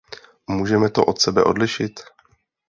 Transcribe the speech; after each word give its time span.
Můžeme 0.49 0.89
to 0.89 1.05
od 1.05 1.21
sebe 1.21 1.43
odlišit? 1.43 1.99